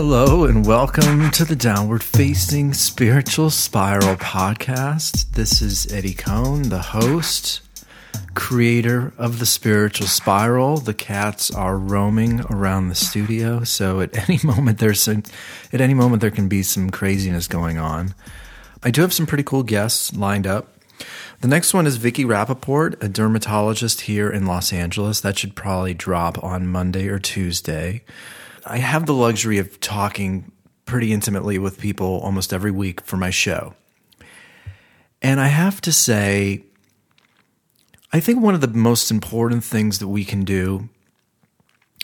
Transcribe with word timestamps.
Hello 0.00 0.44
and 0.44 0.64
welcome 0.64 1.28
to 1.32 1.44
the 1.44 1.56
Downward 1.56 2.04
Facing 2.04 2.72
Spiritual 2.72 3.50
Spiral 3.50 4.14
podcast. 4.14 5.32
This 5.32 5.60
is 5.60 5.92
Eddie 5.92 6.14
Cohn, 6.14 6.68
the 6.68 6.78
host, 6.78 7.62
creator 8.34 9.12
of 9.18 9.40
the 9.40 9.44
Spiritual 9.44 10.06
Spiral. 10.06 10.76
The 10.76 10.94
cats 10.94 11.50
are 11.50 11.76
roaming 11.76 12.42
around 12.42 12.90
the 12.90 12.94
studio, 12.94 13.64
so 13.64 14.00
at 14.00 14.16
any 14.28 14.38
moment 14.44 14.78
there's 14.78 15.02
some, 15.02 15.24
at 15.72 15.80
any 15.80 15.94
moment 15.94 16.20
there 16.20 16.30
can 16.30 16.46
be 16.46 16.62
some 16.62 16.90
craziness 16.90 17.48
going 17.48 17.78
on. 17.78 18.14
I 18.84 18.92
do 18.92 19.00
have 19.00 19.12
some 19.12 19.26
pretty 19.26 19.42
cool 19.42 19.64
guests 19.64 20.14
lined 20.14 20.46
up. 20.46 20.68
The 21.40 21.48
next 21.48 21.74
one 21.74 21.88
is 21.88 21.96
Vicki 21.96 22.24
Rapaport, 22.24 23.02
a 23.02 23.08
dermatologist 23.08 24.02
here 24.02 24.30
in 24.30 24.46
Los 24.46 24.72
Angeles. 24.72 25.20
That 25.20 25.36
should 25.36 25.56
probably 25.56 25.92
drop 25.92 26.40
on 26.44 26.68
Monday 26.68 27.08
or 27.08 27.18
Tuesday. 27.18 28.04
I 28.68 28.78
have 28.78 29.06
the 29.06 29.14
luxury 29.14 29.58
of 29.58 29.80
talking 29.80 30.52
pretty 30.84 31.12
intimately 31.12 31.58
with 31.58 31.80
people 31.80 32.20
almost 32.20 32.52
every 32.52 32.70
week 32.70 33.00
for 33.02 33.16
my 33.16 33.30
show. 33.30 33.74
And 35.20 35.40
I 35.40 35.48
have 35.48 35.80
to 35.82 35.92
say, 35.92 36.64
I 38.12 38.20
think 38.20 38.40
one 38.40 38.54
of 38.54 38.60
the 38.60 38.68
most 38.68 39.10
important 39.10 39.64
things 39.64 39.98
that 39.98 40.08
we 40.08 40.24
can 40.24 40.44
do 40.44 40.88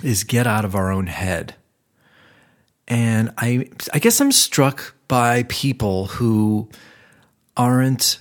is 0.02 0.24
get 0.24 0.46
out 0.46 0.64
of 0.64 0.74
our 0.74 0.90
own 0.90 1.06
head. 1.06 1.54
And 2.88 3.32
I 3.38 3.68
I 3.92 3.98
guess 3.98 4.20
I'm 4.20 4.32
struck 4.32 4.94
by 5.08 5.44
people 5.44 6.06
who 6.06 6.68
aren't 7.56 8.18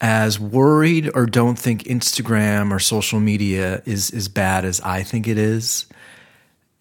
as 0.00 0.38
worried 0.38 1.10
or 1.14 1.26
don't 1.26 1.58
think 1.58 1.84
Instagram 1.84 2.72
or 2.72 2.78
social 2.78 3.20
media 3.20 3.82
is 3.86 4.10
as 4.10 4.28
bad 4.28 4.64
as 4.64 4.80
I 4.80 5.02
think 5.02 5.26
it 5.26 5.38
is 5.38 5.86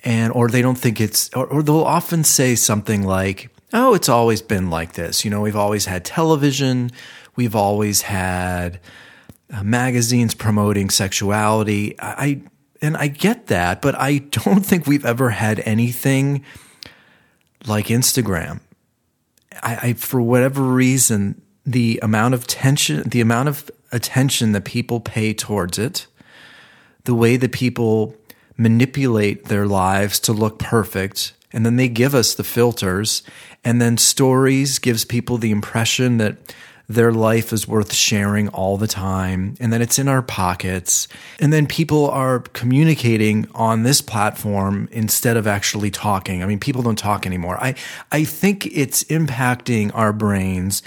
and 0.04 0.34
or 0.34 0.48
they 0.48 0.62
don't 0.62 0.78
think 0.78 1.00
it's 1.00 1.30
or, 1.34 1.46
or, 1.48 1.64
they'll 1.64 1.78
often 1.78 2.24
say 2.24 2.56
something 2.56 3.04
like 3.04 3.50
oh 3.74 3.94
it's 3.94 4.10
always 4.10 4.42
been 4.42 4.70
like 4.70 4.94
this. 4.94 5.24
You 5.24 5.32
know 5.32 5.42
we've 5.42 5.56
always 5.56 5.86
had 5.86 6.06
television. 6.06 6.92
We've 7.36 7.56
always 7.56 8.04
had 8.04 8.80
uh, 9.54 9.64
magazines 9.64 10.34
promoting 10.34 10.90
sexuality. 10.90 11.96
I, 12.00 12.42
and 12.82 12.98
i 12.98 13.08
get 13.08 13.48
that 13.48 13.82
but 13.82 13.96
i 13.96 14.18
don't 14.46 14.66
think 14.66 14.88
we've 14.88 15.06
ever 15.06 15.30
had 15.30 15.62
anything 15.62 16.44
like 17.68 17.88
instagram. 17.88 18.60
I, 19.62 19.76
I 19.82 19.94
for 19.94 20.22
whatever 20.22 20.64
reason 20.64 21.42
the 21.66 22.00
amount 22.02 22.34
of 22.34 22.48
tension 22.48 23.08
the 23.08 23.22
amount 23.22 23.50
of 23.50 23.70
attention 23.92 24.54
that 24.54 24.66
people 24.66 25.00
pay 25.00 25.34
towards 25.34 25.78
it 25.78 26.08
the 27.04 27.14
way 27.14 27.38
that 27.38 27.52
people 27.52 28.16
manipulate 28.62 29.46
their 29.46 29.66
lives 29.66 30.20
to 30.20 30.34
look 30.34 30.60
perfect 30.60 31.34
and 31.52 31.66
then 31.66 31.76
they 31.76 31.90
give 31.90 32.14
us 32.14 32.36
the 32.36 32.44
filters 32.44 33.24
and 33.64 33.82
then 33.82 33.98
stories 33.98 34.80
gives 34.80 35.04
people 35.04 35.38
the 35.38 35.52
impression 35.52 36.18
that 36.18 36.38
their 36.88 37.12
life 37.12 37.54
is 37.54 37.68
worth 37.68 37.94
sharing 37.94 38.50
all 38.50 38.78
the 38.78 38.88
time 38.88 39.56
and 39.60 39.72
that 39.72 39.82
it's 39.82 39.98
in 39.98 40.08
our 40.08 40.22
pockets 40.22 41.08
and 41.40 41.52
then 41.52 41.66
people 41.66 42.10
are 42.10 42.40
communicating 42.40 43.48
on 43.56 43.84
this 43.84 44.02
platform 44.02 44.88
instead 44.92 45.38
of 45.38 45.48
actually 45.48 45.90
talking. 45.90 46.44
I 46.44 46.46
mean 46.46 46.60
people 46.60 46.84
don't 46.84 47.00
talk 47.00 47.26
anymore. 47.26 47.58
I 47.64 47.76
i 48.12 48.24
think 48.24 48.68
it's 48.68 49.04
impacting 49.06 49.92
our 49.96 50.14
brains 50.14 50.84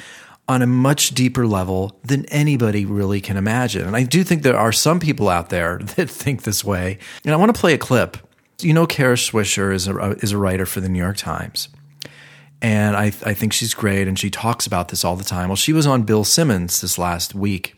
on 0.48 0.60
a 0.60 0.66
much 0.66 1.10
deeper 1.10 1.46
level 1.46 1.98
than 2.04 2.26
anybody 2.26 2.84
really 2.84 3.20
can 3.20 3.36
imagine. 3.36 3.86
And 3.86 3.96
I 3.96 4.02
do 4.02 4.22
think 4.22 4.42
there 4.42 4.58
are 4.58 4.72
some 4.72 5.00
people 5.00 5.28
out 5.28 5.48
there 5.48 5.78
that 5.96 6.10
think 6.10 6.42
this 6.42 6.64
way. 6.64 6.98
And 7.24 7.32
I 7.32 7.36
want 7.36 7.55
to 7.55 7.58
play 7.58 7.74
a 7.74 7.78
clip. 7.78 8.16
You 8.60 8.72
know, 8.72 8.86
Kara 8.86 9.16
Swisher 9.16 9.72
is 9.74 9.88
a, 9.88 10.10
is 10.22 10.33
a 10.33 10.38
writer 10.38 10.66
for 10.66 10.80
the 10.80 10.88
New 10.88 10.98
York 10.98 11.16
Times. 11.16 11.68
And 12.62 12.96
I, 12.96 13.06
I 13.06 13.34
think 13.34 13.52
she's 13.52 13.74
great. 13.74 14.06
And 14.06 14.18
she 14.18 14.30
talks 14.30 14.66
about 14.66 14.88
this 14.88 15.04
all 15.04 15.16
the 15.16 15.24
time. 15.24 15.48
Well, 15.48 15.56
she 15.56 15.72
was 15.72 15.86
on 15.86 16.02
Bill 16.02 16.24
Simmons 16.24 16.80
this 16.80 16.98
last 16.98 17.34
week. 17.34 17.77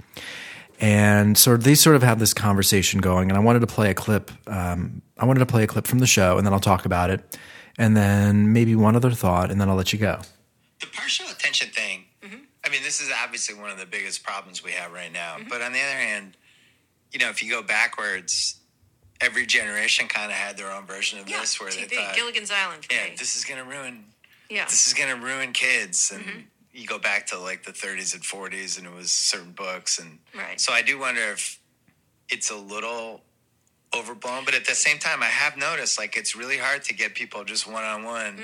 And 0.78 1.38
so 1.38 1.56
they 1.56 1.74
sort 1.74 1.96
of 1.96 2.02
have 2.02 2.18
this 2.18 2.34
conversation 2.34 3.00
going. 3.00 3.30
And 3.30 3.38
I 3.38 3.40
wanted 3.40 3.60
to 3.60 3.66
play 3.66 3.90
a 3.90 3.94
clip. 3.94 4.30
Um, 4.46 5.02
I 5.16 5.24
wanted 5.24 5.40
to 5.40 5.46
play 5.46 5.62
a 5.62 5.66
clip 5.66 5.86
from 5.86 6.00
the 6.00 6.06
show, 6.06 6.36
and 6.36 6.46
then 6.46 6.52
I'll 6.52 6.60
talk 6.60 6.84
about 6.84 7.10
it. 7.10 7.38
And 7.78 7.96
then 7.96 8.52
maybe 8.52 8.74
one 8.74 8.94
other 8.94 9.10
thought, 9.10 9.50
and 9.50 9.60
then 9.60 9.68
I'll 9.68 9.76
let 9.76 9.92
you 9.92 9.98
go. 9.98 10.20
The 10.80 10.86
partial 10.86 11.26
attention 11.30 11.70
thing 11.70 12.05
I 12.66 12.68
mean, 12.68 12.82
this 12.82 13.00
is 13.00 13.10
obviously 13.22 13.54
one 13.54 13.70
of 13.70 13.78
the 13.78 13.86
biggest 13.86 14.24
problems 14.24 14.64
we 14.64 14.72
have 14.72 14.92
right 14.92 15.12
now. 15.12 15.36
Mm-hmm. 15.36 15.48
But 15.48 15.62
on 15.62 15.72
the 15.72 15.80
other 15.80 15.98
hand, 15.98 16.36
you 17.12 17.20
know, 17.20 17.28
if 17.28 17.42
you 17.42 17.50
go 17.50 17.62
backwards, 17.62 18.56
every 19.20 19.46
generation 19.46 20.08
kind 20.08 20.30
of 20.30 20.36
had 20.36 20.56
their 20.56 20.72
own 20.72 20.84
version 20.84 21.20
of 21.20 21.28
yeah, 21.28 21.40
this, 21.40 21.60
where 21.60 21.70
TV, 21.70 21.88
they 21.88 21.96
thought, 21.96 22.16
Gilligan's 22.16 22.50
Island. 22.50 22.86
yeah, 22.90 23.14
this 23.16 23.36
is 23.36 23.44
going 23.44 23.62
to 23.62 23.70
ruin. 23.70 24.04
Yeah, 24.50 24.64
this 24.64 24.86
is 24.86 24.94
going 24.94 25.14
to 25.14 25.24
ruin 25.24 25.52
kids, 25.52 26.10
and 26.12 26.24
mm-hmm. 26.24 26.40
you 26.72 26.86
go 26.86 26.98
back 26.98 27.26
to 27.28 27.38
like 27.38 27.64
the 27.64 27.72
30s 27.72 28.14
and 28.14 28.22
40s, 28.22 28.78
and 28.78 28.86
it 28.86 28.92
was 28.92 29.10
certain 29.10 29.52
books, 29.52 29.98
and 29.98 30.18
right. 30.36 30.60
so 30.60 30.72
I 30.72 30.82
do 30.82 30.98
wonder 30.98 31.20
if 31.20 31.60
it's 32.28 32.50
a 32.50 32.56
little 32.56 33.22
overblown, 33.96 34.44
but 34.44 34.54
at 34.54 34.66
the 34.66 34.74
same 34.74 34.98
time, 34.98 35.22
I 35.22 35.26
have 35.26 35.56
noticed 35.56 35.98
like 35.98 36.16
it's 36.16 36.36
really 36.36 36.58
hard 36.58 36.84
to 36.84 36.94
get 36.94 37.14
people 37.14 37.44
just 37.44 37.70
one 37.70 37.84
on 37.84 38.04
one 38.04 38.38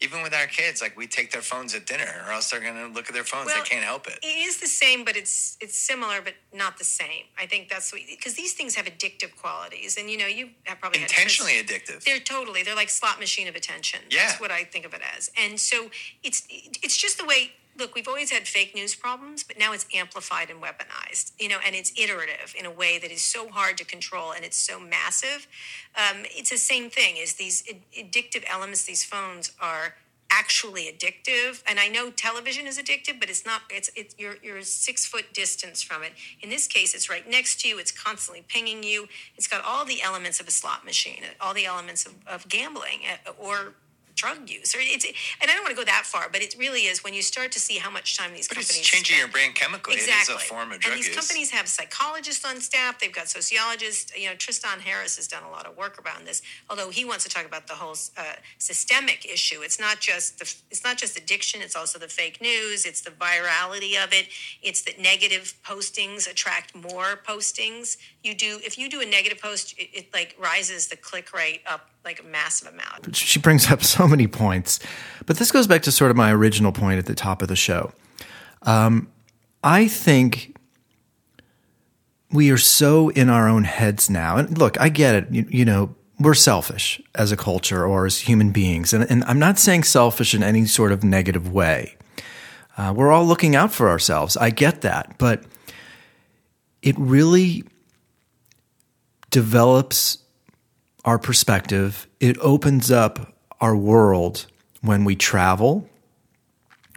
even 0.00 0.22
with 0.22 0.32
our 0.32 0.46
kids, 0.46 0.80
like 0.80 0.96
we 0.96 1.06
take 1.06 1.30
their 1.30 1.42
phones 1.42 1.74
at 1.74 1.86
dinner, 1.86 2.24
or 2.26 2.32
else 2.32 2.50
they're 2.50 2.60
going 2.60 2.76
to 2.76 2.86
look 2.86 3.08
at 3.08 3.14
their 3.14 3.24
phones. 3.24 3.46
Well, 3.46 3.62
they 3.62 3.68
can't 3.68 3.84
help 3.84 4.06
it. 4.06 4.18
It 4.22 4.26
is 4.48 4.58
the 4.58 4.66
same, 4.66 5.04
but 5.04 5.16
it's 5.16 5.58
it's 5.60 5.78
similar, 5.78 6.20
but 6.22 6.34
not 6.54 6.78
the 6.78 6.84
same. 6.84 7.24
I 7.38 7.46
think 7.46 7.68
that's 7.68 7.92
because 7.92 8.34
these 8.34 8.54
things 8.54 8.74
have 8.74 8.86
addictive 8.86 9.36
qualities, 9.36 9.96
and 9.98 10.08
you 10.10 10.16
know 10.16 10.26
you 10.26 10.50
have 10.64 10.80
probably 10.80 11.02
intentionally 11.02 11.52
had 11.52 11.66
addictive. 11.66 12.02
They're 12.04 12.18
totally 12.18 12.62
they're 12.62 12.76
like 12.76 12.88
slot 12.88 13.20
machine 13.20 13.48
of 13.48 13.54
attention. 13.54 14.00
Yeah. 14.10 14.26
That's 14.26 14.40
what 14.40 14.50
I 14.50 14.64
think 14.64 14.86
of 14.86 14.94
it 14.94 15.02
as, 15.16 15.30
and 15.36 15.60
so 15.60 15.90
it's 16.22 16.46
it's 16.48 16.96
just 16.96 17.18
the 17.18 17.26
way 17.26 17.52
look, 17.80 17.94
we've 17.94 18.06
always 18.06 18.30
had 18.30 18.46
fake 18.46 18.74
news 18.74 18.94
problems, 18.94 19.42
but 19.42 19.58
now 19.58 19.72
it's 19.72 19.86
amplified 19.94 20.50
and 20.50 20.62
weaponized, 20.62 21.32
you 21.38 21.48
know, 21.48 21.58
and 21.64 21.74
it's 21.74 21.92
iterative 21.98 22.54
in 22.56 22.66
a 22.66 22.70
way 22.70 22.98
that 22.98 23.10
is 23.10 23.22
so 23.22 23.48
hard 23.48 23.78
to 23.78 23.84
control 23.84 24.32
and 24.32 24.44
it's 24.44 24.56
so 24.56 24.78
massive. 24.78 25.48
Um, 25.96 26.24
it's 26.26 26.50
the 26.50 26.58
same 26.58 26.90
thing 26.90 27.16
is 27.16 27.34
these 27.34 27.64
addictive 27.98 28.44
elements, 28.48 28.84
these 28.84 29.04
phones 29.04 29.52
are 29.60 29.94
actually 30.30 30.84
addictive. 30.84 31.60
And 31.66 31.80
i 31.80 31.88
know 31.88 32.10
television 32.10 32.66
is 32.66 32.78
addictive 32.78 33.18
but 33.18 33.28
it's 33.28 33.44
not 33.44 33.62
it's 33.68 33.90
it's 33.96 34.14
you're, 34.16 34.36
you're 34.44 34.62
six 34.62 35.04
foot 35.04 35.34
distance 35.34 35.82
from 35.82 36.04
it. 36.04 36.12
In 36.40 36.50
this 36.50 36.68
case 36.68 36.94
it's 36.94 37.10
right 37.10 37.28
next 37.28 37.60
to 37.62 37.68
you. 37.68 37.80
It's 37.80 37.90
constantly 37.90 38.44
pinging 38.46 38.84
you. 38.84 39.08
It's 39.36 39.48
got 39.48 39.64
all 39.64 39.84
the 39.84 40.00
elements 40.02 40.38
of 40.38 40.46
a 40.46 40.52
slot 40.52 40.84
machine 40.84 41.24
all 41.40 41.52
the 41.52 41.66
elements 41.66 42.06
of, 42.06 42.14
of 42.26 42.48
gambling 42.48 43.00
uh, 43.26 43.32
or 43.38 43.74
drug 44.20 44.50
use, 44.50 44.74
or 44.74 44.78
it's 44.82 45.04
and 45.40 45.50
I 45.50 45.54
don't 45.54 45.62
want 45.64 45.74
to 45.76 45.80
go 45.82 45.84
that 45.84 46.04
far, 46.04 46.28
but 46.30 46.42
it 46.42 46.54
really 46.58 46.82
is 46.82 47.02
when 47.02 47.14
you 47.14 47.22
start 47.22 47.52
to 47.52 47.60
see 47.60 47.78
how 47.78 47.90
much 47.90 48.16
time 48.18 48.32
these 48.34 48.48
but 48.48 48.56
companies 48.56 48.80
it's 48.80 48.88
changing 48.88 49.16
spend. 49.16 49.20
your 49.20 49.28
brain 49.28 49.52
chemically. 49.52 49.94
Exactly. 49.94 50.34
It 50.34 50.38
is 50.38 50.44
a 50.44 50.46
form 50.46 50.72
of 50.72 50.80
drug 50.80 50.92
And 50.92 50.98
these 50.98 51.08
use. 51.08 51.16
companies 51.16 51.50
have 51.52 51.66
psychologists 51.68 52.44
on 52.44 52.60
staff. 52.60 52.98
They've 53.00 53.12
got 53.20 53.28
sociologists. 53.28 54.12
You 54.16 54.28
know, 54.28 54.34
Tristan 54.34 54.80
Harris 54.80 55.16
has 55.16 55.26
done 55.26 55.42
a 55.42 55.50
lot 55.50 55.66
of 55.66 55.76
work 55.76 55.94
around 56.04 56.26
this. 56.26 56.42
Although 56.68 56.90
he 56.90 57.04
wants 57.04 57.24
to 57.24 57.30
talk 57.30 57.46
about 57.46 57.66
the 57.66 57.74
whole 57.74 57.96
uh, 58.16 58.22
systemic 58.58 59.24
issue. 59.24 59.62
It's 59.62 59.80
not 59.80 60.00
just 60.00 60.38
the 60.38 60.54
it's 60.70 60.84
not 60.84 60.96
just 60.98 61.16
addiction. 61.16 61.62
It's 61.62 61.76
also 61.76 61.98
the 61.98 62.08
fake 62.08 62.40
news. 62.40 62.84
It's 62.84 63.00
the 63.00 63.10
virality 63.10 64.02
of 64.02 64.12
it. 64.12 64.26
It's 64.62 64.82
that 64.82 64.98
negative 65.00 65.54
postings 65.64 66.30
attract 66.30 66.74
more 66.74 67.18
postings. 67.26 67.96
You 68.22 68.34
do 68.34 68.60
if 68.64 68.76
you 68.78 68.88
do 68.90 69.00
a 69.00 69.06
negative 69.06 69.40
post, 69.40 69.74
it, 69.78 69.88
it 69.92 70.06
like 70.12 70.36
rises 70.38 70.88
the 70.88 70.96
click 70.96 71.32
rate 71.32 71.62
up 71.66 71.88
like 72.04 72.20
a 72.20 72.24
massive 72.24 72.68
amount. 72.68 73.14
She 73.14 73.38
brings 73.38 73.70
up 73.70 73.82
so 73.82 74.08
many 74.08 74.26
points, 74.26 74.80
but 75.26 75.38
this 75.38 75.52
goes 75.52 75.66
back 75.66 75.82
to 75.82 75.92
sort 75.92 76.10
of 76.10 76.16
my 76.16 76.32
original 76.32 76.72
point 76.72 76.98
at 76.98 77.06
the 77.06 77.14
top 77.14 77.42
of 77.42 77.48
the 77.48 77.56
show. 77.56 77.92
Um, 78.62 79.08
I 79.62 79.88
think 79.88 80.56
we 82.32 82.50
are 82.50 82.58
so 82.58 83.08
in 83.10 83.28
our 83.28 83.48
own 83.48 83.64
heads 83.64 84.08
now. 84.08 84.36
And 84.36 84.56
look, 84.56 84.80
I 84.80 84.88
get 84.88 85.14
it. 85.14 85.30
You, 85.30 85.46
you 85.48 85.64
know, 85.64 85.94
we're 86.18 86.34
selfish 86.34 87.00
as 87.14 87.32
a 87.32 87.36
culture 87.36 87.84
or 87.84 88.06
as 88.06 88.20
human 88.20 88.50
beings. 88.50 88.92
And, 88.92 89.10
and 89.10 89.24
I'm 89.24 89.38
not 89.38 89.58
saying 89.58 89.84
selfish 89.84 90.34
in 90.34 90.42
any 90.42 90.66
sort 90.66 90.92
of 90.92 91.02
negative 91.02 91.50
way. 91.50 91.96
Uh, 92.76 92.92
we're 92.96 93.10
all 93.10 93.24
looking 93.24 93.56
out 93.56 93.72
for 93.72 93.88
ourselves. 93.88 94.36
I 94.36 94.50
get 94.50 94.82
that. 94.82 95.16
But 95.18 95.42
it 96.82 96.94
really 96.98 97.64
develops 99.30 100.18
our 101.04 101.18
perspective. 101.18 102.06
It 102.18 102.38
opens 102.38 102.90
up 102.90 103.34
our 103.60 103.76
world 103.76 104.46
when 104.80 105.04
we 105.04 105.16
travel, 105.16 105.88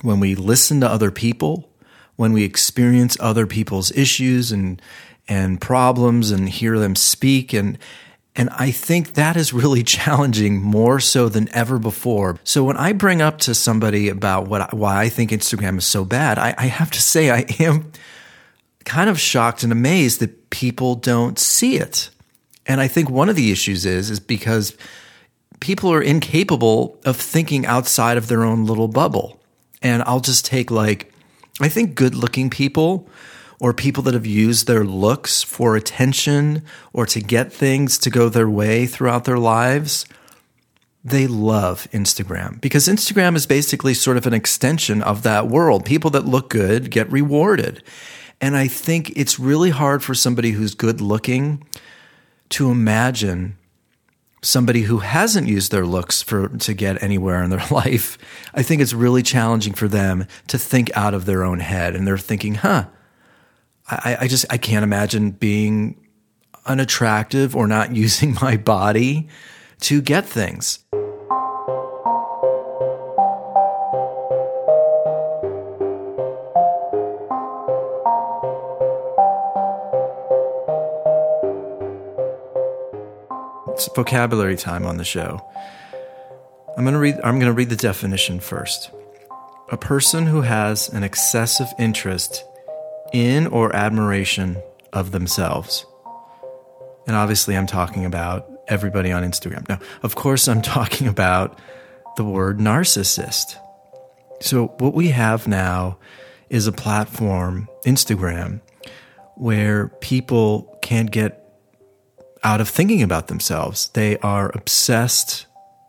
when 0.02 0.20
we 0.20 0.36
listen 0.36 0.82
to 0.82 0.90
other 0.90 1.12
people, 1.12 1.70
when 2.16 2.34
we 2.34 2.44
experience 2.44 3.18
other 3.20 3.48
people's 3.48 3.92
issues 3.92 4.52
and 4.52 4.82
and 5.28 5.62
problems 5.62 6.32
and 6.32 6.50
hear 6.50 6.78
them 6.78 6.96
speak 6.96 7.54
and 7.54 7.78
and 8.36 8.50
I 8.50 8.72
think 8.72 9.14
that 9.14 9.38
is 9.38 9.54
really 9.54 9.84
challenging 9.98 10.62
more 10.62 11.00
so 11.00 11.30
than 11.30 11.54
ever 11.54 11.78
before. 11.78 12.40
So 12.44 12.64
when 12.64 12.78
I 12.78 12.94
bring 12.94 13.22
up 13.22 13.38
to 13.40 13.54
somebody 13.54 14.10
about 14.10 14.48
what 14.48 14.74
why 14.74 15.02
I 15.02 15.10
think 15.10 15.32
Instagram 15.32 15.78
is 15.78 15.86
so 15.86 16.04
bad, 16.04 16.38
I, 16.38 16.54
I 16.58 16.66
have 16.66 16.92
to 16.92 17.02
say 17.02 17.30
I 17.30 17.46
am 17.60 17.92
kind 18.86 19.10
of 19.10 19.20
shocked 19.20 19.64
and 19.64 19.72
amazed 19.72 20.20
that 20.20 20.50
people 20.50 20.96
don't 20.96 21.40
see 21.40 21.78
it. 21.78 22.10
And 22.66 22.80
I 22.80 22.88
think 22.88 23.10
one 23.10 23.30
of 23.30 23.36
the 23.36 23.52
issues 23.52 23.86
is 23.86 24.10
is 24.10 24.20
because 24.20 24.76
people 25.60 25.92
are 25.92 26.02
incapable 26.02 27.00
of 27.06 27.16
thinking 27.18 27.66
outside 27.66 28.18
of 28.18 28.28
their 28.28 28.44
own 28.44 28.66
little 28.66 28.88
bubble. 28.88 29.40
And 29.82 30.04
I'll 30.04 30.20
just 30.20 30.46
take 30.46 30.72
like, 30.72 31.14
I 31.62 31.70
think 31.70 31.96
good 31.96 32.16
looking 32.16 32.50
people 32.50 33.08
or 33.60 33.74
people 33.74 34.04
that 34.04 34.14
have 34.14 34.26
used 34.26 34.68
their 34.68 34.84
looks 34.84 35.44
for 35.44 35.76
attention 35.76 36.64
or 36.92 37.06
to 37.06 37.22
get 37.22 37.54
things 37.54 37.98
to 38.00 38.10
go 38.10 38.28
their 38.28 38.50
way 38.50 38.86
throughout 38.86 39.24
their 39.24 39.38
lives, 39.38 40.06
they 41.04 41.28
love 41.28 41.88
Instagram 41.92 42.60
because 42.62 42.88
Instagram 42.88 43.36
is 43.36 43.46
basically 43.46 43.94
sort 43.94 44.18
of 44.18 44.26
an 44.26 44.34
extension 44.34 45.02
of 45.02 45.24
that 45.24 45.48
world. 45.48 45.86
People 45.86 46.10
that 46.12 46.26
look 46.26 46.50
good 46.50 46.92
get 46.92 47.12
rewarded. 47.12 47.84
And 48.42 48.58
I 48.58 48.68
think 48.68 49.12
it's 49.16 49.40
really 49.40 49.70
hard 49.70 50.04
for 50.04 50.14
somebody 50.14 50.52
who's 50.52 50.76
good 50.76 51.00
looking 51.00 51.64
to 52.54 52.70
imagine 52.70 53.58
somebody 54.44 54.82
who 54.84 55.00
hasn't 55.00 55.48
used 55.48 55.72
their 55.72 55.88
looks 55.88 56.22
for 56.22 56.50
to 56.50 56.74
get 56.76 57.02
anywhere 57.02 57.42
in 57.42 57.50
their 57.50 57.66
life. 57.72 58.18
I 58.54 58.62
think 58.62 58.82
it's 58.82 58.94
really 58.94 59.24
challenging 59.24 59.74
for 59.74 59.88
them 59.88 60.28
to 60.48 60.60
think 60.60 60.96
out 60.96 61.16
of 61.16 61.26
their 61.26 61.44
own 61.44 61.60
head 61.60 61.96
and 61.96 62.06
they're 62.06 62.18
thinking, 62.18 62.56
huh, 62.56 62.86
I, 63.90 64.18
I 64.22 64.28
just 64.28 64.46
I 64.52 64.58
can't 64.58 64.84
imagine 64.84 65.32
being 65.32 66.00
unattractive 66.66 67.56
or 67.56 67.68
not 67.68 67.96
using 67.96 68.36
my 68.40 68.58
body 68.58 69.30
to 69.82 70.02
get 70.02 70.26
things. 70.26 70.80
It's 83.86 83.94
vocabulary 83.94 84.56
time 84.56 84.86
on 84.86 84.96
the 84.96 85.04
show. 85.04 85.46
I'm 86.78 86.86
going 86.86 86.94
to 86.94 87.00
read 87.02 87.16
I'm 87.22 87.38
going 87.38 87.52
to 87.52 87.54
read 87.54 87.70
the 87.70 87.76
definition 87.76 88.40
first. 88.40 88.90
A 89.74 89.78
person 89.78 90.26
who 90.26 90.40
has 90.40 90.88
an 90.88 91.04
excessive 91.04 91.68
interest 91.78 92.46
in 93.12 93.46
or 93.48 93.76
admiration 93.76 94.62
of 94.94 95.12
themselves. 95.12 95.86
And 97.08 97.18
obviously, 97.18 97.58
I'm 97.58 97.68
talking 97.68 98.06
about 98.06 98.50
everybody 98.70 99.12
on 99.12 99.22
Instagram. 99.22 99.68
Now, 99.68 99.80
of 100.02 100.16
course, 100.16 100.48
I'm 100.48 100.62
talking 100.78 101.08
about 101.08 101.60
the 102.16 102.24
word 102.24 102.60
narcissist. 102.60 103.58
So, 104.40 104.68
what 104.80 104.94
we 104.94 105.10
have 105.10 105.46
now 105.46 105.98
is 106.50 106.68
a 106.68 106.72
platform, 106.72 107.68
Instagram, 107.86 108.62
where 109.36 109.90
people 110.00 110.80
can't 110.82 111.12
get 111.12 111.43
out 112.44 112.62
of 112.62 112.70
thinking 112.70 113.02
about 113.02 113.28
themselves. 113.28 113.90
They 113.90 114.18
are 114.20 114.52
obsessed 114.54 115.46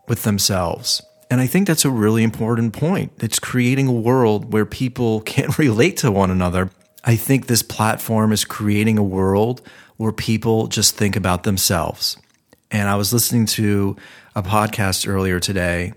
with 0.09 0.23
themselves. 0.23 1.03
And 1.31 1.41
I 1.41 1.47
think 1.47 1.67
that's 1.67 1.85
a 1.85 1.91
really 1.91 2.23
important 2.23 2.73
point. 2.73 3.13
It's 3.19 3.39
creating 3.39 3.89
a 3.89 3.93
world 3.93 4.53
where 4.53 4.67
people 4.67 5.21
can't 5.33 5.59
relate 5.59 5.97
to 5.99 6.13
one 6.13 6.31
another 6.31 6.71
I 7.05 7.17
think 7.17 7.47
this 7.47 7.63
platform 7.63 8.33
is 8.33 8.45
creating 8.45 8.97
a 8.97 9.03
world 9.03 9.61
where 9.99 10.13
people 10.13 10.69
just 10.69 10.97
think 10.97 11.17
about 11.17 11.43
themselves. 11.43 12.17
And 12.71 12.89
I 12.89 12.97
was 12.97 13.13
listening 13.13 13.47
to 13.47 13.97
a 14.35 14.43
podcast 14.43 15.07
earlier 15.07 15.39
today, 15.39 15.93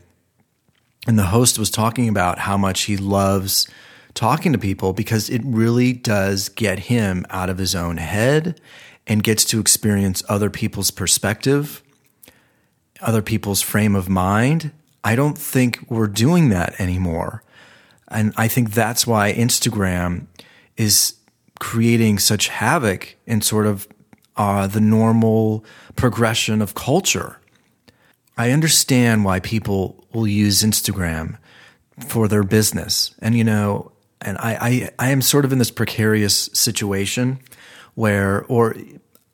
and 1.07 1.18
the 1.18 1.27
host 1.27 1.57
was 1.57 1.71
talking 1.71 2.10
about 2.10 2.39
how 2.39 2.57
much 2.57 2.81
he 2.81 2.98
loves 2.98 3.69
talking 4.17 4.51
to 4.51 4.57
people 4.57 4.93
because 4.93 5.29
it 5.29 5.41
really 5.45 5.93
does 5.93 6.49
get 6.49 6.79
him 6.79 7.25
out 7.29 7.49
of 7.49 7.59
his 7.59 7.75
own 7.75 7.97
head 7.97 8.59
and 9.05 9.23
gets 9.23 9.45
to 9.45 9.59
experience 9.59 10.23
other 10.27 10.49
people's 10.49 10.89
perspective, 10.89 11.83
other 12.99 13.21
people's 13.21 13.61
frame 13.61 13.95
of 13.95 14.09
mind. 14.09 14.71
I 15.03 15.15
don't 15.15 15.37
think 15.37 15.85
we're 15.87 16.07
doing 16.07 16.49
that 16.49 16.79
anymore. 16.81 17.43
And 18.07 18.33
I 18.35 18.47
think 18.47 18.71
that's 18.71 19.05
why 19.05 19.31
Instagram 19.33 20.25
is 20.77 21.13
creating 21.59 22.17
such 22.17 22.47
havoc 22.47 23.15
in 23.27 23.41
sort 23.41 23.67
of 23.67 23.87
uh, 24.35 24.65
the 24.65 24.81
normal 24.81 25.63
progression 25.95 26.61
of 26.61 26.73
culture. 26.73 27.39
I 28.35 28.49
understand 28.49 29.25
why 29.25 29.41
people 29.41 30.03
will 30.11 30.27
use 30.27 30.63
Instagram 30.63 31.37
for 32.07 32.27
their 32.27 32.43
business. 32.43 33.13
And, 33.19 33.35
you 33.35 33.43
know, 33.43 33.91
and 34.21 34.37
I, 34.37 34.57
I, 34.99 35.07
I 35.07 35.09
am 35.11 35.21
sort 35.21 35.45
of 35.45 35.51
in 35.51 35.59
this 35.59 35.71
precarious 35.71 36.49
situation 36.53 37.39
where, 37.95 38.45
or 38.45 38.75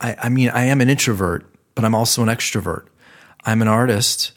I, 0.01 0.15
I 0.23 0.29
mean, 0.29 0.49
I 0.49 0.65
am 0.65 0.81
an 0.81 0.89
introvert, 0.89 1.45
but 1.75 1.85
I'm 1.85 1.95
also 1.95 2.21
an 2.21 2.29
extrovert. 2.29 2.87
I'm 3.45 3.61
an 3.61 3.67
artist 3.67 4.33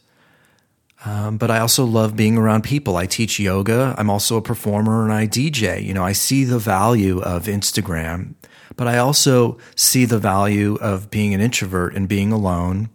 um, 1.05 1.37
but 1.37 1.51
I 1.51 1.61
also 1.61 1.85
love 1.85 2.17
being 2.17 2.37
around 2.37 2.65
people. 2.65 2.97
I 2.97 3.07
teach 3.07 3.39
yoga. 3.39 3.95
I'm 3.99 4.11
also 4.11 4.37
a 4.37 4.43
performer 4.43 5.05
and 5.05 5.13
I 5.13 5.27
DJ. 5.27 5.83
You 5.83 5.95
know, 5.95 6.03
I 6.03 6.13
see 6.13 6.45
the 6.45 6.59
value 6.59 7.21
of 7.21 7.45
Instagram, 7.45 8.35
but 8.77 8.89
I 8.89 8.99
also 8.99 9.59
see 9.77 10.05
the 10.05 10.19
value 10.19 10.77
of 10.81 11.11
being 11.11 11.35
an 11.35 11.41
introvert 11.41 11.95
and 11.95 12.09
being 12.09 12.33
alone 12.33 12.89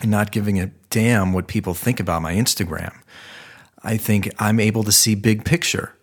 and 0.00 0.10
not 0.10 0.30
giving 0.30 0.60
a 0.60 0.70
damn 0.88 1.32
what 1.32 1.46
people 1.46 1.74
think 1.74 2.00
about 2.00 2.22
my 2.22 2.34
Instagram. 2.34 2.94
I 3.82 3.96
think 3.96 4.32
I'm 4.38 4.60
able 4.60 4.84
to 4.84 4.92
see 4.92 5.14
big 5.14 5.44
picture. 5.44 5.95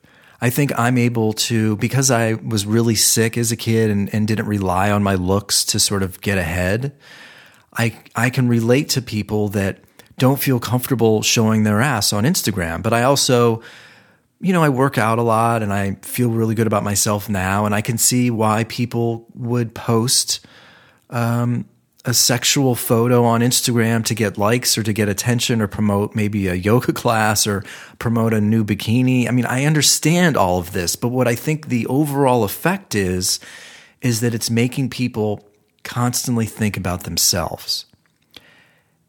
I 0.44 0.50
think 0.50 0.78
I'm 0.78 0.98
able 0.98 1.32
to, 1.48 1.78
because 1.78 2.12
I 2.12 2.34
was 2.34 2.66
really 2.66 2.96
sick 2.96 3.38
as 3.38 3.54
a 3.54 3.56
kid 3.56 3.90
and, 3.90 4.14
and 4.14 4.28
didn't 4.28 4.46
rely 4.46 4.92
on 4.92 5.02
my 5.02 5.16
looks 5.16 5.64
to 5.64 5.80
sort 5.80 6.04
of 6.04 6.20
get 6.20 6.38
ahead, 6.38 6.94
I, 7.78 7.98
I 8.14 8.30
can 8.30 8.50
relate 8.50 8.90
to 8.90 9.02
people 9.02 9.48
that 9.50 9.80
don't 10.18 10.38
feel 10.38 10.60
comfortable 10.60 11.22
showing 11.22 11.64
their 11.64 11.80
ass 11.80 12.12
on 12.12 12.26
Instagram. 12.26 12.84
But 12.84 12.92
I 12.92 13.04
also, 13.04 13.62
you 14.42 14.52
know, 14.52 14.62
I 14.62 14.68
work 14.68 14.98
out 14.98 15.18
a 15.18 15.22
lot 15.22 15.64
and 15.64 15.72
I 15.72 15.94
feel 16.02 16.30
really 16.30 16.56
good 16.56 16.68
about 16.68 16.84
myself 16.84 17.30
now. 17.30 17.66
And 17.66 17.74
I 17.74 17.80
can 17.80 17.98
see 17.98 18.30
why 18.30 18.66
people 18.66 19.26
would 19.36 19.74
post 19.74 20.46
um, 21.10 21.64
a 22.06 22.14
sexual 22.14 22.76
photo 22.76 23.24
on 23.24 23.40
Instagram 23.42 24.04
to 24.06 24.14
get 24.14 24.38
likes 24.38 24.78
or 24.78 24.84
to 24.84 24.92
get 24.92 25.08
attention 25.08 25.62
or 25.62 25.68
promote 25.68 26.16
maybe 26.16 26.48
a 26.48 26.54
yoga 26.54 26.92
class 27.02 27.48
or 27.48 27.64
promote 28.00 28.34
a 28.34 28.42
new 28.42 28.64
bikini. 28.64 29.28
I 29.28 29.32
mean, 29.32 29.46
I 29.46 29.66
understand 29.66 30.36
all 30.36 30.60
of 30.60 30.74
this, 30.74 30.96
but 30.96 31.10
what 31.10 31.28
I 31.28 31.36
think 31.36 31.68
the 31.68 31.88
overall 31.88 32.44
effect 32.44 32.94
is, 32.94 33.40
is 34.02 34.20
that 34.20 34.34
it's 34.34 34.50
making 34.50 34.90
people 34.90 35.48
constantly 35.84 36.46
think 36.46 36.76
about 36.76 37.04
themselves. 37.04 37.86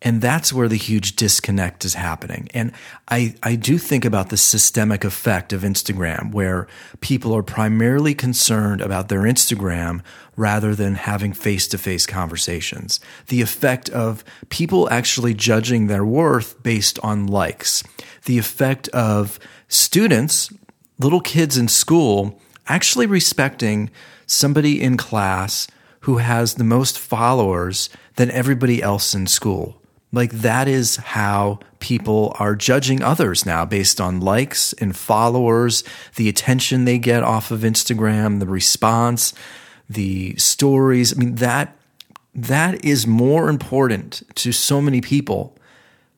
And 0.05 0.21
that's 0.21 0.53
where 0.53 0.69
the 0.69 0.77
huge 0.77 1.17
disconnect 1.17 1.83
is 1.83 1.95
happening. 1.95 2.49
And 2.53 2.73
I, 3.09 3.35
I 3.43 3.57
do 3.57 3.79
think 3.79 4.05
about 4.05 4.29
the 4.29 4.37
systemic 4.37 5.03
effect 5.03 5.55
of 5.55 5.63
Instagram, 5.63 6.31
where 6.33 6.69
people 7.01 7.33
are 7.35 7.43
primarily 7.43 8.15
concerned 8.15 8.83
about 8.83 9.09
their 9.09 9.23
Instagram 9.23 10.03
rather 10.37 10.75
than 10.75 10.97
having 10.97 11.33
face 11.33 11.67
to 11.69 11.79
face 11.79 12.05
conversations. 12.05 13.01
The 13.29 13.41
effect 13.41 13.89
of 13.89 14.23
people 14.51 14.91
actually 14.91 15.33
judging 15.33 15.87
their 15.87 16.05
worth 16.05 16.63
based 16.63 16.99
on 16.99 17.27
likes. 17.27 17.83
The 18.27 18.37
effect 18.37 18.89
of 18.89 19.41
students, 19.69 20.53
little 20.99 21.23
kids 21.23 21.57
in 21.57 21.69
school, 21.69 22.39
actually 22.69 23.07
respecting 23.07 23.91
somebody 24.27 24.83
in 24.83 24.99
class 24.99 25.67
who 26.01 26.19
has 26.19 26.55
the 26.55 26.65
most 26.65 26.99
followers 26.99 27.89
than 28.17 28.31
everybody 28.31 28.83
else 28.83 29.15
in 29.15 29.27
school 29.27 29.81
like 30.15 30.33
that 30.33 30.69
is 30.69 30.97
how 30.97 31.59
people 31.81 32.35
are 32.39 32.55
judging 32.55 33.03
others 33.03 33.45
now 33.45 33.65
based 33.65 34.01
on 34.01 34.21
likes 34.21 34.73
and 34.75 34.97
followers, 34.97 35.85
the 36.17 36.29
attention 36.29 36.85
they 36.85 36.99
get 36.99 37.23
off 37.23 37.51
of 37.51 37.61
Instagram, 37.61 38.41
the 38.41 38.47
response, 38.47 39.35
the 39.91 40.35
stories. 40.37 41.13
I 41.13 41.17
mean 41.17 41.35
that 41.37 41.77
that 42.35 42.85
is 42.85 43.07
more 43.07 43.49
important 43.49 44.23
to 44.37 44.51
so 44.53 44.81
many 44.81 45.01
people 45.01 45.57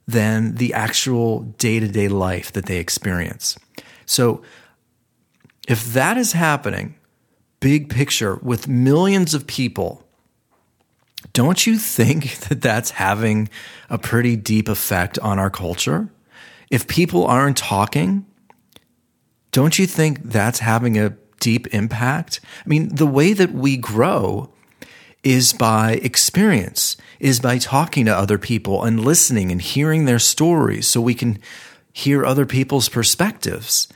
than 0.06 0.54
the 0.54 0.72
actual 0.72 1.40
day-to-day 1.58 2.08
life 2.08 2.52
that 2.52 2.66
they 2.66 2.78
experience. 2.78 3.58
So 4.06 4.42
if 5.68 5.92
that 5.92 6.16
is 6.16 6.32
happening, 6.32 6.94
big 7.58 7.88
picture 7.88 8.36
with 8.36 8.68
millions 8.68 9.34
of 9.34 9.46
people 9.46 10.05
don't 11.32 11.66
you 11.66 11.78
think 11.78 12.38
that 12.48 12.62
that's 12.62 12.90
having 12.90 13.48
a 13.90 13.98
pretty 13.98 14.36
deep 14.36 14.68
effect 14.68 15.18
on 15.18 15.38
our 15.38 15.50
culture? 15.50 16.08
If 16.70 16.88
people 16.88 17.26
aren't 17.26 17.56
talking, 17.56 18.26
don't 19.52 19.78
you 19.78 19.86
think 19.86 20.22
that's 20.24 20.58
having 20.58 20.98
a 20.98 21.16
deep 21.40 21.68
impact? 21.68 22.40
I 22.64 22.68
mean, 22.68 22.94
the 22.94 23.06
way 23.06 23.32
that 23.32 23.52
we 23.52 23.76
grow 23.76 24.52
is 25.22 25.52
by 25.52 25.94
experience, 26.02 26.96
is 27.18 27.40
by 27.40 27.58
talking 27.58 28.04
to 28.06 28.16
other 28.16 28.38
people 28.38 28.84
and 28.84 29.04
listening 29.04 29.50
and 29.50 29.60
hearing 29.60 30.04
their 30.04 30.20
stories 30.20 30.86
so 30.86 31.00
we 31.00 31.14
can 31.14 31.38
hear 31.92 32.24
other 32.24 32.46
people's 32.46 32.88
perspectives. 32.88 33.88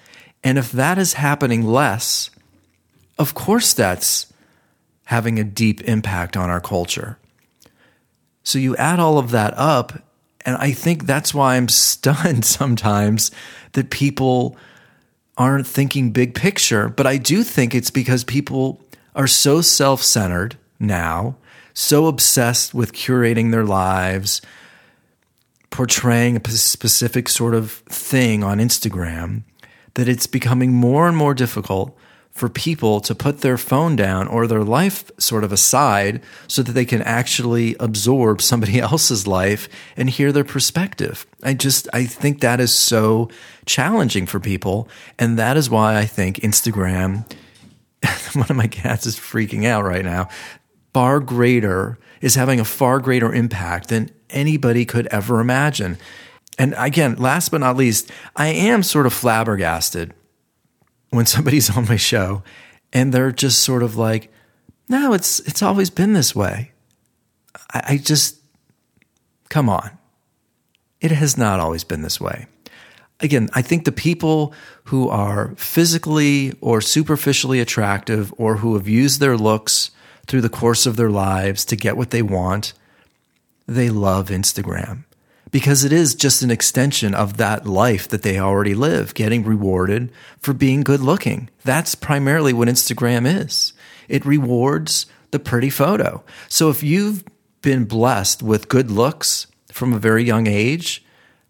And 0.42 0.58
if 0.58 0.72
that 0.72 0.98
is 0.98 1.12
happening 1.14 1.64
less, 1.64 2.30
of 3.18 3.34
course 3.34 3.74
that's 3.74 4.32
having 5.04 5.38
a 5.38 5.44
deep 5.44 5.82
impact 5.82 6.36
on 6.36 6.50
our 6.50 6.60
culture. 6.60 7.18
So 8.50 8.58
you 8.58 8.74
add 8.74 8.98
all 8.98 9.16
of 9.16 9.30
that 9.30 9.54
up, 9.56 9.92
And 10.44 10.56
I 10.56 10.72
think 10.72 11.06
that's 11.06 11.32
why 11.32 11.54
I'm 11.54 11.68
stunned 11.86 12.44
sometimes 12.44 13.30
that 13.74 13.90
people 13.90 14.56
aren't 15.38 15.68
thinking 15.68 16.10
big 16.10 16.34
picture. 16.34 16.88
But 16.88 17.06
I 17.06 17.16
do 17.16 17.44
think 17.44 17.76
it's 17.76 17.92
because 17.92 18.24
people 18.24 18.82
are 19.14 19.28
so 19.28 19.60
self 19.60 20.02
centered 20.02 20.56
now, 20.80 21.36
so 21.74 22.06
obsessed 22.06 22.74
with 22.74 22.92
curating 22.92 23.52
their 23.52 23.64
lives, 23.64 24.42
portraying 25.70 26.36
a 26.36 26.50
specific 26.50 27.28
sort 27.28 27.54
of 27.54 27.70
thing 27.88 28.42
on 28.42 28.58
Instagram, 28.58 29.44
that 29.94 30.08
it's 30.08 30.26
becoming 30.26 30.72
more 30.72 31.06
and 31.06 31.16
more 31.16 31.34
difficult 31.34 31.96
for 32.40 32.48
people 32.48 33.02
to 33.02 33.14
put 33.14 33.42
their 33.42 33.58
phone 33.58 33.94
down 33.94 34.26
or 34.26 34.46
their 34.46 34.64
life 34.64 35.10
sort 35.18 35.44
of 35.44 35.52
aside 35.52 36.22
so 36.48 36.62
that 36.62 36.72
they 36.72 36.86
can 36.86 37.02
actually 37.02 37.76
absorb 37.78 38.40
somebody 38.40 38.80
else's 38.80 39.26
life 39.26 39.68
and 39.94 40.08
hear 40.08 40.32
their 40.32 40.42
perspective. 40.42 41.26
I 41.42 41.52
just, 41.52 41.86
I 41.92 42.06
think 42.06 42.40
that 42.40 42.58
is 42.58 42.74
so 42.74 43.28
challenging 43.66 44.24
for 44.24 44.40
people. 44.40 44.88
And 45.18 45.38
that 45.38 45.58
is 45.58 45.68
why 45.68 45.98
I 45.98 46.06
think 46.06 46.36
Instagram, 46.36 47.30
one 48.34 48.46
of 48.48 48.56
my 48.56 48.68
cats 48.68 49.04
is 49.04 49.16
freaking 49.16 49.66
out 49.66 49.84
right 49.84 50.04
now, 50.04 50.30
far 50.94 51.20
greater, 51.20 51.98
is 52.22 52.36
having 52.36 52.58
a 52.58 52.64
far 52.64 53.00
greater 53.00 53.34
impact 53.34 53.90
than 53.90 54.10
anybody 54.30 54.86
could 54.86 55.06
ever 55.08 55.40
imagine. 55.40 55.98
And 56.58 56.74
again, 56.78 57.16
last 57.16 57.50
but 57.50 57.60
not 57.60 57.76
least, 57.76 58.10
I 58.34 58.48
am 58.48 58.82
sort 58.82 59.04
of 59.04 59.12
flabbergasted 59.12 60.14
when 61.10 61.26
somebody's 61.26 61.74
on 61.76 61.86
my 61.86 61.96
show 61.96 62.42
and 62.92 63.12
they're 63.12 63.32
just 63.32 63.62
sort 63.62 63.82
of 63.82 63.96
like, 63.96 64.32
no, 64.88 65.12
it's 65.12 65.40
it's 65.40 65.62
always 65.62 65.90
been 65.90 66.12
this 66.12 66.34
way. 66.34 66.72
I, 67.72 67.82
I 67.88 67.96
just 67.98 68.40
come 69.48 69.68
on. 69.68 69.90
It 71.00 71.10
has 71.12 71.36
not 71.36 71.60
always 71.60 71.84
been 71.84 72.02
this 72.02 72.20
way. 72.20 72.46
Again, 73.20 73.48
I 73.52 73.62
think 73.62 73.84
the 73.84 73.92
people 73.92 74.54
who 74.84 75.08
are 75.08 75.54
physically 75.56 76.54
or 76.60 76.80
superficially 76.80 77.60
attractive 77.60 78.32
or 78.38 78.56
who 78.56 78.74
have 78.74 78.88
used 78.88 79.20
their 79.20 79.36
looks 79.36 79.90
through 80.26 80.40
the 80.40 80.48
course 80.48 80.86
of 80.86 80.96
their 80.96 81.10
lives 81.10 81.64
to 81.66 81.76
get 81.76 81.96
what 81.96 82.10
they 82.10 82.22
want, 82.22 82.72
they 83.66 83.90
love 83.90 84.28
Instagram 84.28 85.04
because 85.50 85.84
it 85.84 85.92
is 85.92 86.14
just 86.14 86.42
an 86.42 86.50
extension 86.50 87.14
of 87.14 87.36
that 87.36 87.66
life 87.66 88.08
that 88.08 88.22
they 88.22 88.38
already 88.38 88.74
live, 88.74 89.14
getting 89.14 89.44
rewarded 89.44 90.12
for 90.38 90.52
being 90.52 90.82
good 90.82 91.00
looking. 91.00 91.48
That's 91.64 91.94
primarily 91.94 92.52
what 92.52 92.68
Instagram 92.68 93.26
is. 93.26 93.72
It 94.08 94.24
rewards 94.24 95.06
the 95.30 95.38
pretty 95.38 95.70
photo. 95.70 96.22
So 96.48 96.70
if 96.70 96.82
you've 96.82 97.24
been 97.62 97.84
blessed 97.84 98.42
with 98.42 98.68
good 98.68 98.90
looks 98.90 99.46
from 99.72 99.92
a 99.92 99.98
very 99.98 100.24
young 100.24 100.46
age, 100.46 101.04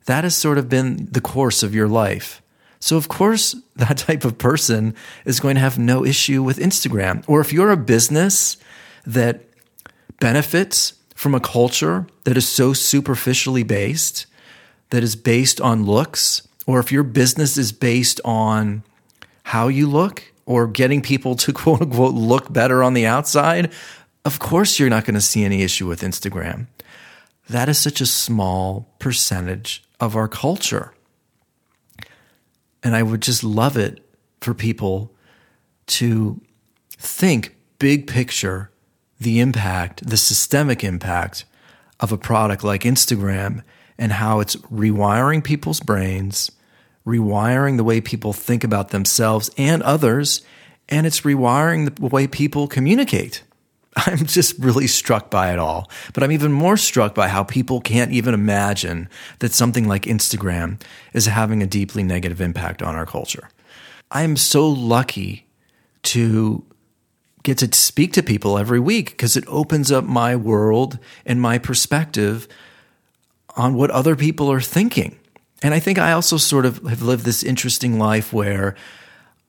that 0.06 0.24
has 0.24 0.36
sort 0.36 0.58
of 0.58 0.68
been 0.68 1.08
the 1.10 1.20
course 1.20 1.62
of 1.62 1.74
your 1.74 1.88
life. 1.88 2.42
So, 2.80 2.96
of 2.96 3.08
course, 3.08 3.54
that 3.76 3.98
type 3.98 4.24
of 4.24 4.38
person 4.38 4.94
is 5.24 5.40
going 5.40 5.54
to 5.56 5.60
have 5.60 5.78
no 5.78 6.04
issue 6.04 6.42
with 6.42 6.58
Instagram. 6.58 7.24
Or 7.28 7.40
if 7.40 7.52
you're 7.52 7.70
a 7.70 7.76
business 7.76 8.56
that 9.06 9.44
benefits 10.18 10.94
from 11.20 11.34
a 11.34 11.40
culture 11.40 12.06
that 12.24 12.38
is 12.38 12.48
so 12.48 12.72
superficially 12.72 13.62
based, 13.62 14.24
that 14.88 15.02
is 15.02 15.14
based 15.14 15.60
on 15.60 15.84
looks, 15.84 16.48
or 16.66 16.80
if 16.80 16.90
your 16.90 17.02
business 17.02 17.58
is 17.58 17.72
based 17.72 18.22
on 18.24 18.82
how 19.42 19.68
you 19.68 19.86
look 19.86 20.32
or 20.46 20.66
getting 20.66 21.02
people 21.02 21.34
to 21.34 21.52
quote 21.60 21.82
unquote 21.82 22.14
look 22.14 22.50
better 22.50 22.82
on 22.82 22.94
the 22.94 23.04
outside, 23.04 23.70
of 24.24 24.38
course 24.38 24.78
you're 24.78 24.88
not 24.88 25.04
going 25.04 25.14
to 25.14 25.20
see 25.20 25.44
any 25.44 25.60
issue 25.60 25.86
with 25.86 26.00
Instagram. 26.00 26.68
That 27.50 27.68
is 27.68 27.76
such 27.76 28.00
a 28.00 28.06
small 28.06 28.88
percentage 28.98 29.84
of 30.00 30.16
our 30.16 30.26
culture. 30.26 30.94
And 32.82 32.96
I 32.96 33.02
would 33.02 33.20
just 33.20 33.44
love 33.44 33.76
it 33.76 34.02
for 34.40 34.54
people 34.54 35.12
to 35.98 36.40
think 36.96 37.56
big 37.78 38.06
picture 38.06 38.70
the 39.20 39.38
impact, 39.40 40.06
the 40.08 40.16
systemic 40.16 40.82
impact 40.82 41.44
of 42.00 42.10
a 42.10 42.18
product 42.18 42.64
like 42.64 42.82
Instagram 42.82 43.62
and 43.98 44.12
how 44.12 44.40
it's 44.40 44.56
rewiring 44.56 45.44
people's 45.44 45.80
brains, 45.80 46.50
rewiring 47.06 47.76
the 47.76 47.84
way 47.84 48.00
people 48.00 48.32
think 48.32 48.64
about 48.64 48.88
themselves 48.88 49.50
and 49.58 49.82
others, 49.82 50.42
and 50.88 51.06
it's 51.06 51.20
rewiring 51.20 51.94
the 51.94 52.06
way 52.06 52.26
people 52.26 52.66
communicate. 52.66 53.42
I'm 53.96 54.24
just 54.24 54.58
really 54.58 54.86
struck 54.86 55.30
by 55.30 55.52
it 55.52 55.58
all. 55.58 55.90
But 56.14 56.22
I'm 56.22 56.32
even 56.32 56.52
more 56.52 56.76
struck 56.76 57.14
by 57.14 57.28
how 57.28 57.44
people 57.44 57.80
can't 57.80 58.12
even 58.12 58.32
imagine 58.32 59.08
that 59.40 59.52
something 59.52 59.86
like 59.86 60.02
Instagram 60.04 60.80
is 61.12 61.26
having 61.26 61.62
a 61.62 61.66
deeply 61.66 62.02
negative 62.02 62.40
impact 62.40 62.82
on 62.82 62.94
our 62.94 63.06
culture. 63.06 63.50
I 64.10 64.22
am 64.22 64.36
so 64.36 64.66
lucky 64.66 65.46
to 66.04 66.64
get 67.42 67.58
to 67.58 67.72
speak 67.72 68.12
to 68.14 68.22
people 68.22 68.58
every 68.58 68.80
week 68.80 69.10
because 69.10 69.36
it 69.36 69.44
opens 69.46 69.90
up 69.90 70.04
my 70.04 70.36
world 70.36 70.98
and 71.24 71.40
my 71.40 71.58
perspective 71.58 72.46
on 73.56 73.74
what 73.74 73.90
other 73.90 74.16
people 74.16 74.50
are 74.50 74.60
thinking. 74.60 75.18
And 75.62 75.74
I 75.74 75.80
think 75.80 75.98
I 75.98 76.12
also 76.12 76.36
sort 76.36 76.66
of 76.66 76.82
have 76.84 77.02
lived 77.02 77.24
this 77.24 77.42
interesting 77.42 77.98
life 77.98 78.32
where 78.32 78.76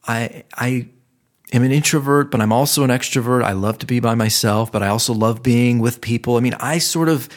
I 0.07 0.43
I 0.53 0.89
am 1.53 1.63
an 1.63 1.71
introvert, 1.71 2.31
but 2.31 2.41
I'm 2.41 2.51
also 2.51 2.83
an 2.83 2.89
extrovert. 2.89 3.43
I 3.43 3.53
love 3.53 3.77
to 3.79 3.85
be 3.85 3.99
by 3.99 4.15
myself, 4.15 4.71
but 4.71 4.83
I 4.83 4.87
also 4.87 5.13
love 5.13 5.43
being 5.43 5.79
with 5.79 6.01
people. 6.01 6.37
I 6.37 6.39
mean, 6.39 6.55
I 6.55 6.79
sort 6.79 7.09
of 7.09 7.29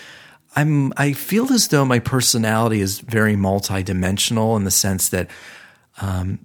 I'm 0.56 0.92
I 0.96 1.12
feel 1.12 1.52
as 1.52 1.68
though 1.68 1.84
my 1.84 1.98
personality 1.98 2.80
is 2.80 3.00
very 3.00 3.34
multidimensional 3.34 4.56
in 4.56 4.64
the 4.64 4.70
sense 4.70 5.08
that 5.10 5.30
um, 6.00 6.44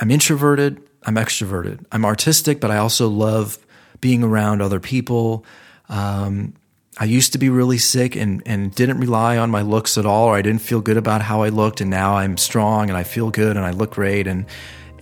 I'm 0.00 0.10
introverted, 0.10 0.82
I'm 1.04 1.16
extroverted. 1.16 1.84
I'm 1.92 2.04
artistic, 2.04 2.60
but 2.60 2.70
I 2.70 2.76
also 2.78 3.08
love 3.08 3.58
being 4.00 4.22
around 4.22 4.62
other 4.62 4.80
people. 4.80 5.44
Um, 5.88 6.54
I 6.98 7.04
used 7.04 7.32
to 7.32 7.38
be 7.38 7.48
really 7.48 7.78
sick 7.78 8.16
and, 8.16 8.42
and 8.44 8.74
didn't 8.74 8.98
rely 8.98 9.38
on 9.38 9.50
my 9.50 9.62
looks 9.62 9.96
at 9.96 10.04
all, 10.04 10.28
or 10.28 10.36
I 10.36 10.42
didn't 10.42 10.60
feel 10.60 10.80
good 10.80 10.96
about 10.96 11.22
how 11.22 11.42
I 11.42 11.48
looked. 11.48 11.80
And 11.80 11.90
now 11.90 12.16
I'm 12.16 12.36
strong 12.36 12.90
and 12.90 12.96
I 12.96 13.04
feel 13.04 13.30
good 13.30 13.56
and 13.56 13.64
I 13.64 13.70
look 13.70 13.92
great. 13.92 14.26
And, 14.26 14.46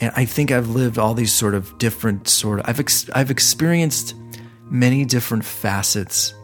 and 0.00 0.12
I 0.14 0.24
think 0.24 0.52
I've 0.52 0.68
lived 0.68 0.98
all 0.98 1.14
these 1.14 1.32
sort 1.32 1.54
of 1.54 1.76
different 1.78 2.28
sort 2.28 2.60
of, 2.60 2.68
I've, 2.68 2.78
ex, 2.78 3.10
I've 3.10 3.30
experienced 3.30 4.14
many 4.70 5.04
different 5.04 5.44
facets 5.44 6.34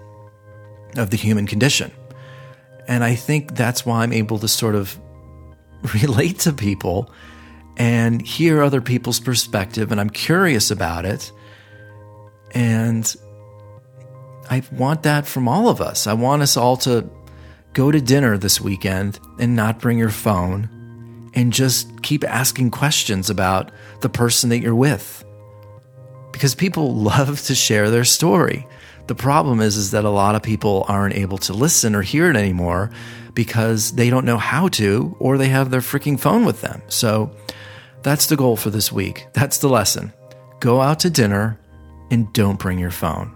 of 0.97 1.11
the 1.11 1.17
human 1.17 1.47
condition. 1.47 1.93
And 2.89 3.05
I 3.05 3.15
think 3.15 3.55
that's 3.55 3.87
why 3.87 4.03
I'm 4.03 4.13
able 4.13 4.39
to 4.39 4.49
sort 4.49 4.75
of 4.75 4.99
relate 6.03 6.41
to 6.41 6.53
people 6.53 7.11
and 7.77 8.25
hear 8.25 8.63
other 8.63 8.81
people's 8.81 9.21
perspective, 9.21 9.91
and 9.91 10.01
I'm 10.01 10.11
curious 10.11 10.71
about 10.71 11.05
it. 11.05 11.33
And 12.53 13.15
I 14.49 14.63
want 14.73 15.03
that 15.05 15.27
from 15.27 15.49
all 15.49 15.69
of 15.69 15.81
us. 15.81 16.07
I 16.07 16.13
want 16.13 16.43
us 16.43 16.57
all 16.57 16.77
to 16.79 17.09
go 17.73 17.91
to 17.91 18.01
dinner 18.01 18.39
this 18.39 18.61
weekend 18.61 19.19
and 19.39 19.57
not 19.57 19.81
bring 19.81 19.99
your 19.99 20.11
phone 20.11 21.31
and 21.35 21.53
just 21.53 22.03
keep 22.03 22.25
asking 22.25 22.71
questions 22.71 23.29
about 23.29 23.73
the 24.01 24.09
person 24.09 24.51
that 24.51 24.61
you're 24.61 24.75
with. 24.75 25.25
Because 26.33 26.55
people 26.55 26.95
love 27.03 27.43
to 27.43 27.55
share 27.55 27.91
their 27.91 28.05
story. 28.05 28.67
The 29.07 29.15
problem 29.15 29.61
is 29.61 29.77
is 29.77 29.91
that 29.91 30.05
a 30.05 30.11
lot 30.11 30.35
of 30.35 30.43
people 30.43 30.87
aren't 30.89 31.17
able 31.17 31.39
to 31.39 31.53
listen 31.53 31.95
or 31.95 32.03
hear 32.03 32.31
it 32.31 32.37
anymore 32.37 32.91
because 33.35 33.93
they 33.93 34.09
don't 34.09 34.25
know 34.25 34.39
how 34.39 34.69
to 34.69 35.15
or 35.19 35.37
they 35.37 35.49
have 35.49 35.71
their 35.71 35.81
freaking 35.81 36.19
phone 36.19 36.45
with 36.45 36.61
them. 36.61 36.81
So 36.89 37.35
that's 38.05 38.27
the 38.27 38.37
goal 38.37 38.57
for 38.57 38.71
this 38.71 38.93
week. 38.93 39.27
That's 39.33 39.59
the 39.59 39.69
lesson. 39.69 40.13
Go 40.61 40.81
out 40.81 41.01
to 41.01 41.11
dinner 41.11 41.59
and 42.11 42.33
don't 42.33 42.59
bring 42.59 42.79
your 42.79 42.91
phone. 42.91 43.33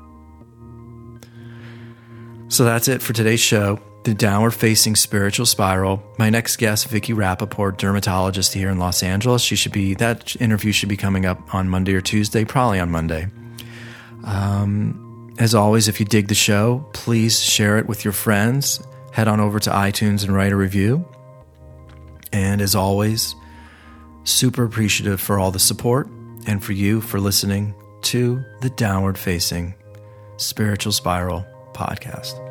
So 2.48 2.64
that's 2.64 2.86
it 2.86 3.02
for 3.02 3.12
today's 3.12 3.40
show. 3.40 3.80
The 4.04 4.14
Downward 4.14 4.52
Facing 4.52 4.94
Spiritual 4.94 5.46
Spiral. 5.46 6.02
My 6.18 6.30
next 6.30 6.56
guest, 6.56 6.88
Vicki 6.88 7.12
Rapaport, 7.12 7.78
dermatologist 7.78 8.54
here 8.54 8.70
in 8.70 8.78
Los 8.78 9.02
Angeles. 9.02 9.42
She 9.42 9.56
should 9.56 9.72
be 9.72 9.94
that 9.94 10.36
interview 10.40 10.72
should 10.72 10.88
be 10.88 10.96
coming 10.96 11.26
up 11.26 11.54
on 11.54 11.68
Monday 11.68 11.94
or 11.94 12.00
Tuesday, 12.00 12.44
probably 12.44 12.78
on 12.78 12.90
Monday. 12.90 13.26
Um, 14.24 15.34
as 15.38 15.54
always, 15.54 15.88
if 15.88 16.00
you 16.00 16.06
dig 16.06 16.28
the 16.28 16.34
show, 16.34 16.86
please 16.92 17.40
share 17.42 17.78
it 17.78 17.86
with 17.86 18.04
your 18.04 18.12
friends. 18.12 18.82
Head 19.12 19.28
on 19.28 19.40
over 19.40 19.58
to 19.60 19.70
iTunes 19.70 20.24
and 20.24 20.34
write 20.34 20.52
a 20.52 20.56
review. 20.56 21.06
And 22.32 22.60
as 22.60 22.74
always, 22.74 23.34
Super 24.28 24.64
appreciative 24.64 25.22
for 25.22 25.38
all 25.38 25.50
the 25.50 25.58
support 25.58 26.06
and 26.46 26.62
for 26.62 26.72
you 26.72 27.00
for 27.00 27.18
listening 27.18 27.74
to 28.02 28.44
the 28.60 28.68
Downward 28.68 29.16
Facing 29.16 29.74
Spiritual 30.36 30.92
Spiral 30.92 31.46
podcast. 31.72 32.47